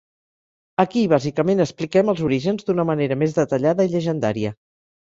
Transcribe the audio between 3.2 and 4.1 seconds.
més detallada i